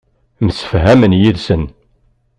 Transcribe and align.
Msefhamen 0.45 1.17
yid-sen. 1.21 1.63